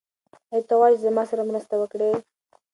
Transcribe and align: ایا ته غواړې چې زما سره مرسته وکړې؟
ایا 0.53 0.65
ته 0.67 0.73
غواړې 0.77 0.95
چې 0.97 1.03
زما 1.05 1.23
سره 1.31 1.47
مرسته 1.49 1.75
وکړې؟ 1.77 2.11